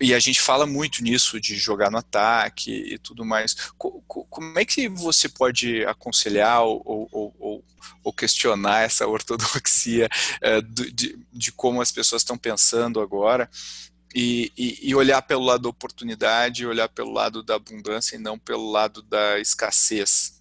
[0.00, 3.54] e a gente fala muito nisso de jogar no ataque e tudo mais.
[3.78, 7.64] Como é que você pode aconselhar ou, ou, ou,
[8.02, 10.08] ou questionar essa ortodoxia
[10.42, 13.48] uh, de, de, como as pessoas estão pensando agora
[14.14, 18.38] e, e, e, olhar pelo lado da oportunidade, olhar pelo lado da abundância e não
[18.38, 20.40] pelo lado da escassez?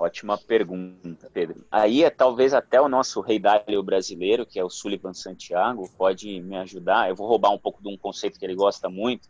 [0.00, 1.66] Ótima pergunta, Pedro.
[1.70, 6.40] Aí é talvez até o nosso rei Dálio brasileiro, que é o Sullivan Santiago, pode
[6.40, 7.10] me ajudar.
[7.10, 9.28] Eu vou roubar um pouco de um conceito que ele gosta muito,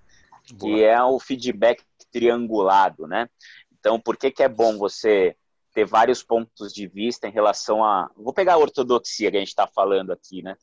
[0.52, 0.58] Boa.
[0.60, 3.28] que é o feedback triangulado, né?
[3.72, 5.36] Então, por que, que é bom você
[5.74, 8.08] ter vários pontos de vista em relação a.
[8.16, 10.54] Vou pegar a ortodoxia que a gente está falando aqui, né?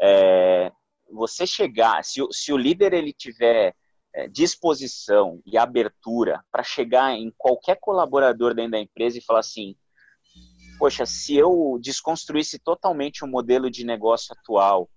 [0.00, 0.72] É,
[1.12, 3.74] você chegar, se, se o líder ele tiver
[4.12, 9.76] é, disposição e abertura para chegar em qualquer colaborador dentro da empresa e falar assim:
[10.78, 14.88] poxa, se eu desconstruísse totalmente o modelo de negócio atual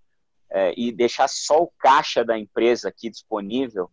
[0.49, 3.89] é, e deixar só o caixa da empresa aqui disponível,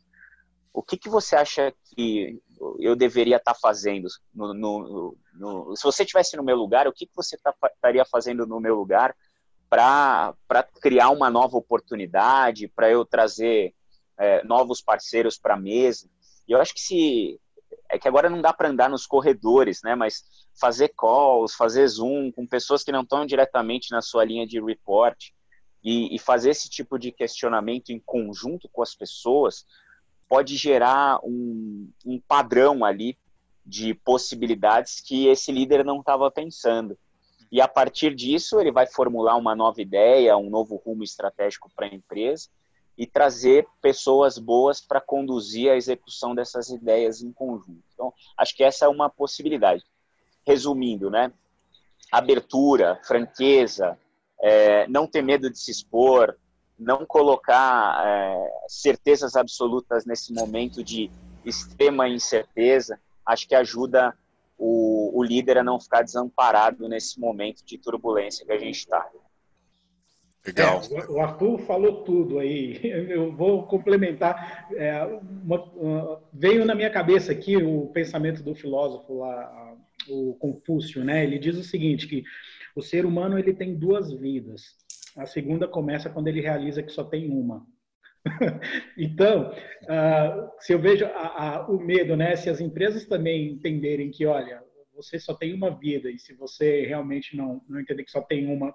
[0.73, 2.41] o que, que você acha que
[2.79, 4.07] eu deveria estar tá fazendo?
[4.33, 8.05] No, no, no, se você estivesse no meu lugar, o que, que você tá, estaria
[8.05, 9.15] fazendo no meu lugar
[9.69, 10.35] para
[10.81, 13.75] criar uma nova oportunidade, para eu trazer
[14.21, 16.09] é, novos parceiros para a mesa.
[16.47, 17.41] E eu acho que se
[17.89, 19.95] é que agora não dá para andar nos corredores, né?
[19.95, 20.23] Mas
[20.61, 25.31] fazer calls, fazer zoom com pessoas que não estão diretamente na sua linha de report
[25.83, 29.65] e, e, fazer esse tipo de questionamento em conjunto com as pessoas
[30.29, 33.19] pode gerar um, um padrão ali
[33.65, 36.97] de possibilidades que esse líder não estava pensando.
[37.51, 41.87] E a partir disso ele vai formular uma nova ideia, um novo rumo estratégico para
[41.87, 42.49] a empresa
[43.01, 47.83] e trazer pessoas boas para conduzir a execução dessas ideias em conjunto.
[47.95, 49.83] Então, acho que essa é uma possibilidade.
[50.47, 51.33] Resumindo, né?
[52.13, 53.99] Abertura, franqueza,
[54.39, 56.37] é, não ter medo de se expor,
[56.79, 61.11] não colocar é, certezas absolutas nesse momento de
[61.43, 64.15] extrema incerteza, acho que ajuda
[64.59, 69.09] o, o líder a não ficar desamparado nesse momento de turbulência que a gente está.
[70.47, 70.81] Legal.
[70.91, 72.81] É, o Arthur falou tudo aí.
[73.11, 74.69] Eu vou complementar.
[74.75, 79.77] É, uma, uma, veio na minha cabeça aqui o pensamento do filósofo lá,
[80.09, 81.23] o Confúcio, né?
[81.25, 82.25] Ele diz o seguinte que
[82.75, 84.77] o ser humano ele tem duas vidas.
[85.17, 87.67] A segunda começa quando ele realiza que só tem uma.
[88.97, 92.37] então, uh, se eu vejo a, a, o medo, né?
[92.37, 94.63] Se as empresas também entenderem que, olha,
[94.95, 98.47] você só tem uma vida e se você realmente não, não entender que só tem
[98.47, 98.75] uma,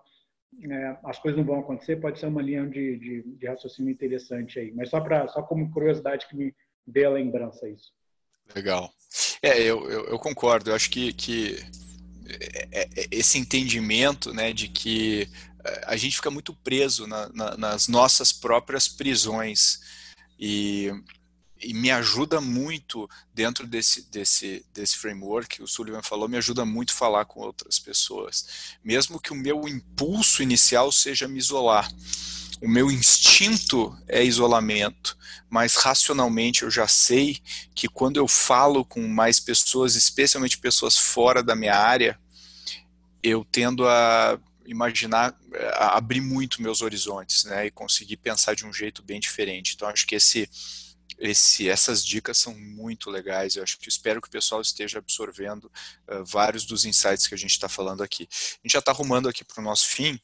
[0.64, 4.60] é, as coisas não vão acontecer, pode ser uma linha de, de, de raciocínio interessante
[4.60, 4.72] aí.
[4.74, 7.92] Mas só para só como curiosidade que me dê a lembrança isso.
[8.56, 8.92] Legal.
[9.42, 10.70] É, eu, eu, eu concordo.
[10.70, 11.58] Eu acho que, que
[12.28, 15.28] é, é, é, esse entendimento né, de que
[15.86, 19.80] a gente fica muito preso na, na, nas nossas próprias prisões
[20.40, 20.92] e,
[21.62, 26.94] e, me ajuda muito dentro desse, desse, desse framework, o Sullivan falou, me ajuda muito
[26.94, 31.90] falar com outras pessoas, mesmo que o meu impulso inicial seja me isolar.
[32.62, 35.18] O meu instinto é isolamento,
[35.50, 37.40] mas racionalmente eu já sei
[37.76, 42.18] que quando eu falo com mais pessoas, especialmente pessoas fora da minha área,
[43.22, 45.36] eu tendo a imaginar,
[45.74, 49.74] a abrir muito meus horizontes, né, e conseguir pensar de um jeito bem diferente.
[49.76, 50.50] Então acho que esse
[51.18, 53.56] esse, essas dicas são muito legais.
[53.56, 55.66] Eu acho que espero que o pessoal esteja absorvendo
[56.10, 58.28] uh, vários dos insights que a gente está falando aqui.
[58.32, 60.20] A gente já está arrumando aqui para o nosso fim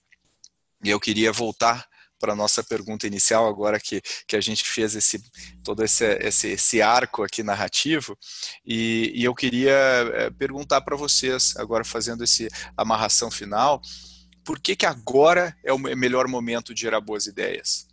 [0.83, 1.87] e eu queria voltar
[2.21, 5.19] para a nossa pergunta inicial, agora que, que a gente fez esse,
[5.63, 8.15] todo esse, esse, esse arco aqui narrativo,
[8.63, 13.81] e, e eu queria eh, perguntar para vocês, agora fazendo esse amarração final,
[14.45, 17.87] por que, que agora é o melhor momento de gerar boas ideias?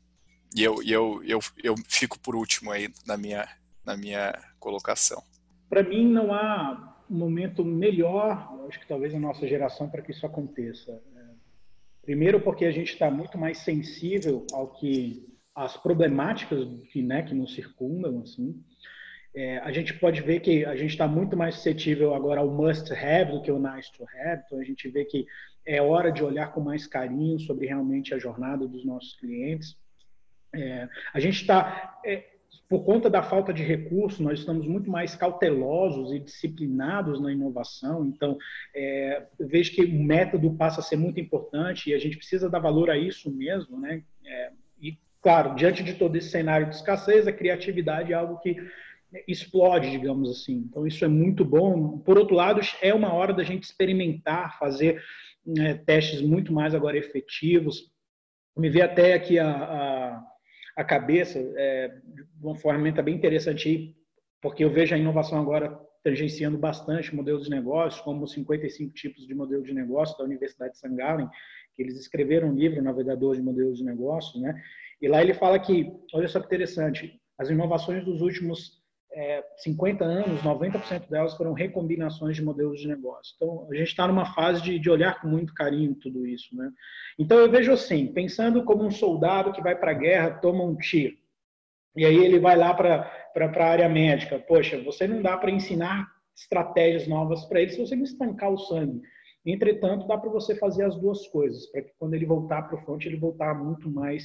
[0.54, 3.46] E eu, eu, eu, eu fico por último aí na minha,
[3.84, 5.22] na minha colocação.
[5.68, 10.26] Para mim, não há momento melhor, acho que talvez a nossa geração, para que isso
[10.26, 11.00] aconteça.
[12.08, 17.34] Primeiro, porque a gente está muito mais sensível ao que as problemáticas que, né, que
[17.34, 18.58] nos circundam, assim.
[19.34, 22.90] É, a gente pode ver que a gente está muito mais suscetível agora ao must
[22.94, 24.42] have do que ao nice to have.
[24.46, 25.26] Então a gente vê que
[25.66, 29.76] é hora de olhar com mais carinho sobre realmente a jornada dos nossos clientes.
[30.54, 32.24] É, a gente está é,
[32.68, 38.06] por conta da falta de recursos, nós estamos muito mais cautelosos e disciplinados na inovação.
[38.06, 38.37] Então,
[38.74, 42.58] é, vejo que o método passa a ser muito importante e a gente precisa dar
[42.58, 44.02] valor a isso mesmo, né?
[44.24, 44.50] É,
[44.82, 48.56] e, claro, diante de todo esse cenário de escassez, a criatividade é algo que
[49.26, 50.66] explode, digamos assim.
[50.68, 51.98] Então, isso é muito bom.
[52.00, 55.02] Por outro lado, é uma hora da gente experimentar, fazer
[55.46, 57.90] né, testes muito mais agora efetivos.
[58.54, 60.26] Me vê até aqui a, a
[60.78, 63.96] a cabeça é, de uma ferramenta bem interessante
[64.40, 69.26] porque eu vejo a inovação agora tangenciando bastante modelos de negócio, como os 55 tipos
[69.26, 70.94] de modelo de negócio da Universidade de St.
[70.94, 71.28] Gallen,
[71.74, 74.54] que eles escreveram um livro, Navegador de Modelos de Negócio, né?
[75.02, 78.77] E lá ele fala que, olha só que interessante, as inovações dos últimos
[79.12, 83.34] é, 50 anos, 90% delas foram recombinações de modelos de negócio.
[83.36, 86.54] Então, a gente está numa fase de, de, olhar com muito carinho tudo isso.
[86.54, 86.70] Né?
[87.18, 90.76] Então, eu vejo assim, pensando como um soldado que vai para a guerra, toma um
[90.76, 91.16] tiro,
[91.96, 94.38] e aí ele vai lá para a área médica.
[94.38, 98.58] Poxa, você não dá para ensinar estratégias novas para ele se você não estancar o
[98.58, 99.02] sangue.
[99.44, 102.84] Entretanto, dá para você fazer as duas coisas, para que quando ele voltar para o
[102.84, 104.22] front, ele voltar muito mais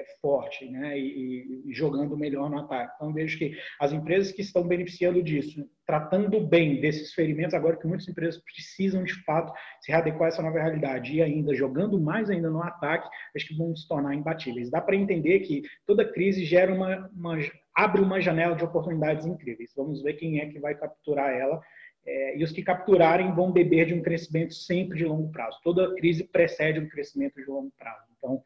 [0.00, 2.92] é, forte né, e, e, jogando melhor no ataque.
[2.96, 7.86] Então, vejo que as empresas que estão beneficiando disso, tratando bem desses ferimentos, agora que
[7.86, 12.30] muitas empresas precisam de fato se readequar a essa nova realidade e ainda jogando mais
[12.30, 14.70] ainda no ataque, acho que vão se tornar imbatíveis.
[14.70, 17.38] Dá para entender que toda crise gera uma, uma,
[17.76, 19.72] abre uma janela de oportunidades incríveis.
[19.76, 21.60] Vamos ver quem é que vai capturar ela.
[22.06, 25.58] É, e os que capturarem vão beber de um crescimento sempre de longo prazo.
[25.62, 28.06] Toda crise precede um crescimento de longo prazo.
[28.16, 28.42] Então,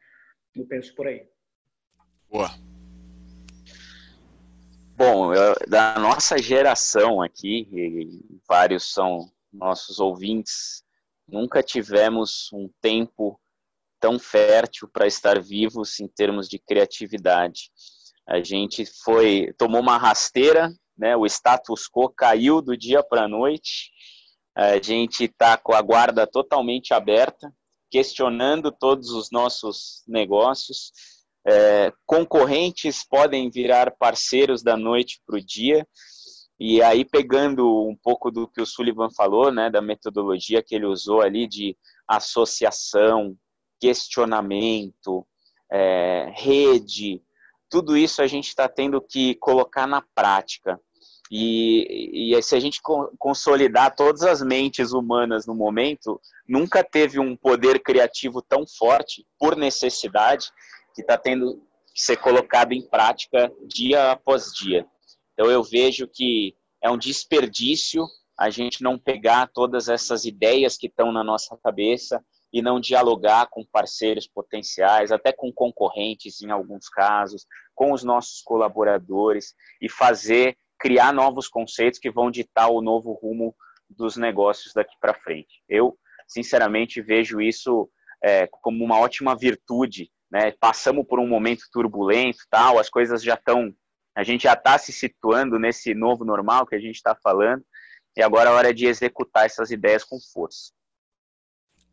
[0.55, 1.25] eu penso por aí.
[2.35, 2.53] Boa.
[4.97, 7.65] Bom, eu, da nossa geração aqui,
[8.45, 10.83] vários são nossos ouvintes,
[11.25, 13.39] nunca tivemos um tempo
[14.01, 17.71] tão fértil para estar vivos em termos de criatividade.
[18.27, 21.15] A gente foi tomou uma rasteira, né?
[21.15, 23.91] O status quo caiu do dia para a noite.
[24.53, 27.49] A gente está com a guarda totalmente aberta,
[27.89, 31.14] questionando todos os nossos negócios
[31.45, 35.87] é, concorrentes podem virar parceiros da noite para o dia.
[36.59, 40.85] E aí, pegando um pouco do que o Sullivan falou, né, da metodologia que ele
[40.85, 41.77] usou ali de
[42.07, 43.35] associação,
[43.79, 45.27] questionamento,
[45.71, 47.21] é, rede,
[47.69, 50.79] tudo isso a gente está tendo que colocar na prática.
[51.31, 52.79] E, e se a gente
[53.17, 59.55] consolidar todas as mentes humanas no momento, nunca teve um poder criativo tão forte, por
[59.55, 60.51] necessidade,
[60.95, 61.61] que está tendo
[61.93, 64.85] que ser colocado em prática dia após dia.
[65.33, 68.05] Então eu vejo que é um desperdício
[68.37, 73.47] a gente não pegar todas essas ideias que estão na nossa cabeça e não dialogar
[73.47, 80.57] com parceiros potenciais, até com concorrentes em alguns casos, com os nossos colaboradores e fazer,
[80.79, 83.55] criar novos conceitos que vão ditar o novo rumo
[83.89, 85.61] dos negócios daqui para frente.
[85.67, 87.89] Eu, sinceramente, vejo isso
[88.23, 90.09] é, como uma ótima virtude.
[90.35, 90.51] Né?
[90.59, 93.73] Passamos por um momento turbulento, tal, as coisas já estão,
[94.13, 97.63] a gente já está se situando nesse novo normal que a gente está falando,
[98.17, 100.73] e agora é hora de executar essas ideias com força.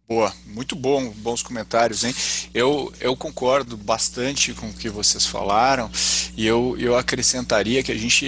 [0.09, 2.13] Boa, muito bom, bons comentários, hein?
[2.53, 5.89] Eu, eu concordo bastante com o que vocês falaram
[6.37, 8.27] e eu, eu acrescentaria que a gente,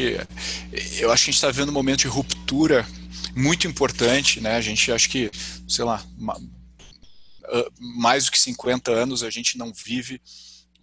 [1.01, 2.87] eu acho que a gente está vendo um momento de ruptura
[3.35, 4.55] muito importante, né?
[4.55, 5.29] A gente acho que,
[5.67, 6.01] sei lá,
[7.79, 10.21] mais do que 50 anos a gente não vive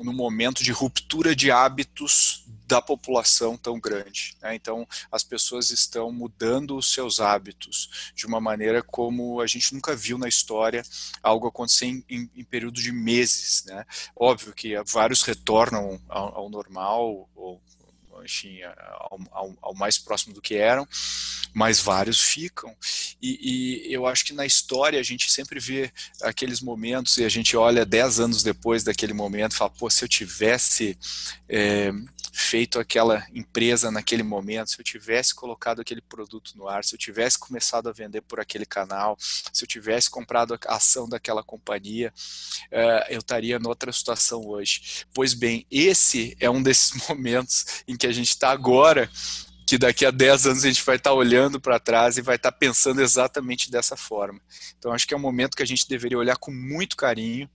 [0.03, 4.35] num momento de ruptura de hábitos da população tão grande.
[4.41, 4.55] Né?
[4.55, 9.95] Então, as pessoas estão mudando os seus hábitos de uma maneira como a gente nunca
[9.95, 10.81] viu na história
[11.21, 13.65] algo acontecer em, em, em período de meses.
[13.65, 13.85] Né?
[14.15, 17.61] Óbvio que vários retornam ao, ao normal, ou
[18.23, 20.87] enfim, ao, ao, ao, mais próximo do que eram,
[21.53, 22.75] mas vários ficam.
[23.21, 25.91] E, e, eu acho que na história a gente sempre vê
[26.21, 30.03] aqueles momentos e a gente olha dez anos depois daquele momento e fala, pô, se
[30.03, 30.97] eu tivesse
[31.49, 31.91] é,
[32.31, 36.99] feito aquela empresa naquele momento, se eu tivesse colocado aquele produto no ar, se eu
[36.99, 42.13] tivesse começado a vender por aquele canal, se eu tivesse comprado a ação daquela companhia,
[42.71, 45.05] uh, eu estaria em outra situação hoje.
[45.13, 49.09] Pois bem, esse é um desses momentos em que a gente está agora
[49.65, 52.35] que daqui a 10 anos a gente vai estar tá olhando para trás e vai
[52.35, 54.41] estar tá pensando exatamente dessa forma.
[54.77, 57.49] Então, acho que é um momento que a gente deveria olhar com muito carinho,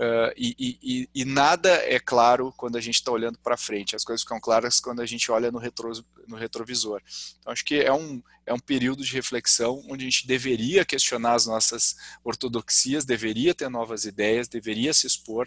[0.00, 3.94] Uh, e, e, e, nada é claro quando a gente está olhando para frente.
[3.94, 5.92] As coisas ficam claras quando a gente olha no, retro,
[6.26, 7.02] no retrovisor.
[7.38, 11.34] Então, acho que é um, é um período de reflexão onde a gente deveria questionar
[11.34, 15.46] as nossas ortodoxias, deveria ter novas ideias, deveria se expor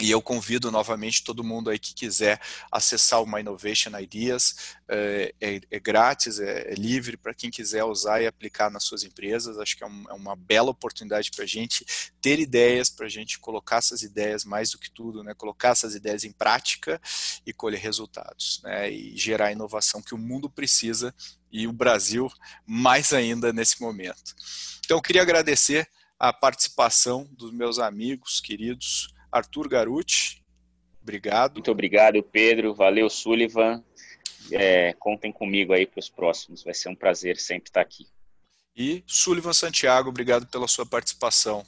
[0.00, 2.40] e eu convido novamente todo mundo aí que quiser
[2.70, 7.84] acessar o My Innovation Ideas, é, é, é grátis, é, é livre para quem quiser
[7.84, 9.56] usar e aplicar nas suas empresas.
[9.56, 11.86] Acho que é, um, é uma bela oportunidade para a gente
[12.20, 15.94] ter ideias, para a gente colocar essas ideias, mais do que tudo, né, colocar essas
[15.94, 17.00] ideias em prática
[17.46, 21.14] e colher resultados, né, e gerar a inovação que o mundo precisa
[21.52, 22.28] e o Brasil
[22.66, 24.34] mais ainda nesse momento.
[24.84, 25.88] Então, eu queria agradecer
[26.18, 30.40] a participação dos meus amigos queridos, Arthur Garuti,
[31.02, 31.54] obrigado.
[31.54, 32.72] Muito obrigado, Pedro.
[32.72, 33.82] Valeu, Sullivan.
[34.52, 36.62] É, contem comigo aí para os próximos.
[36.62, 38.06] Vai ser um prazer sempre estar aqui.
[38.76, 41.64] E Sullivan Santiago, obrigado pela sua participação.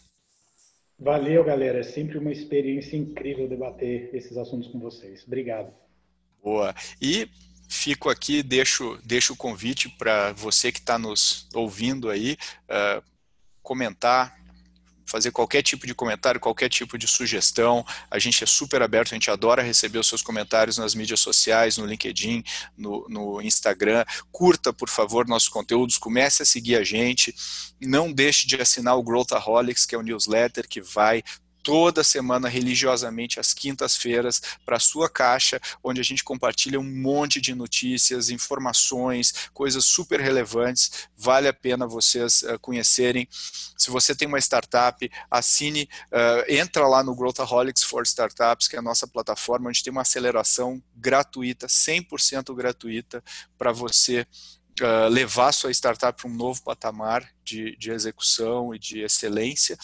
[0.96, 1.80] Valeu, galera.
[1.80, 5.24] É sempre uma experiência incrível debater esses assuntos com vocês.
[5.26, 5.72] Obrigado.
[6.42, 6.72] Boa.
[7.02, 7.28] E
[7.68, 12.36] fico aqui, deixo, deixo o convite para você que está nos ouvindo aí,
[12.70, 13.02] uh,
[13.60, 14.38] comentar,
[15.06, 17.84] fazer qualquer tipo de comentário, qualquer tipo de sugestão.
[18.10, 21.78] A gente é super aberto, a gente adora receber os seus comentários nas mídias sociais,
[21.78, 22.42] no LinkedIn,
[22.76, 24.04] no, no Instagram.
[24.32, 27.34] Curta, por favor, nossos conteúdos, comece a seguir a gente.
[27.80, 31.22] Não deixe de assinar o Growthaholics, que é o newsletter que vai
[31.66, 37.40] toda semana religiosamente às quintas-feiras para a sua caixa, onde a gente compartilha um monte
[37.40, 41.08] de notícias, informações, coisas super relevantes.
[41.16, 43.26] Vale a pena vocês uh, conhecerem.
[43.76, 48.78] Se você tem uma startup, assine, uh, entra lá no Growthaholics for Startups, que é
[48.78, 53.24] a nossa plataforma, onde tem uma aceleração gratuita, 100% gratuita,
[53.58, 54.24] para você
[54.78, 59.74] Uh, levar sua startup para um novo patamar de, de execução e de excelência.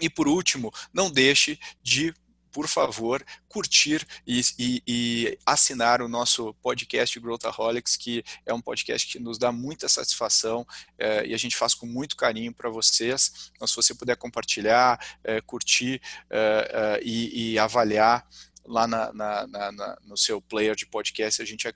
[0.00, 2.14] E por último, não deixe de
[2.54, 9.10] por favor, curtir e, e, e, assinar o nosso podcast Growthaholics, que é um podcast
[9.10, 10.64] que nos dá muita satisfação
[10.96, 13.50] é, e a gente faz com muito carinho para vocês.
[13.56, 18.24] Então, se você puder compartilhar, é, curtir é, e, e, avaliar
[18.64, 21.66] lá na, na, na, no seu player de podcast, a gente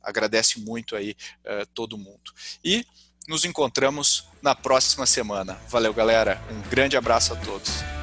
[0.00, 1.16] agradece muito aí
[1.74, 2.32] todo mundo.
[2.64, 2.86] E
[3.28, 5.56] nos encontramos na próxima semana.
[5.68, 6.40] Valeu, galera.
[6.50, 8.01] Um grande abraço a todos.